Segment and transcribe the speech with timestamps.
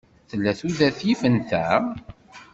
[0.29, 1.65] Tella tudert yifen ta?